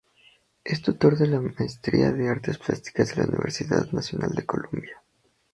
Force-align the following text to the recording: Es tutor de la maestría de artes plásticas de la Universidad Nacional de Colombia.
Es 0.63 0.81
tutor 0.81 1.15
de 1.15 1.27
la 1.27 1.39
maestría 1.39 2.11
de 2.11 2.27
artes 2.27 2.57
plásticas 2.57 3.09
de 3.09 3.17
la 3.17 3.27
Universidad 3.29 3.91
Nacional 3.91 4.31
de 4.31 4.47
Colombia. 4.47 4.99